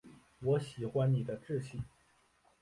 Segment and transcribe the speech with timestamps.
[0.41, 1.79] 我喜欢你的志气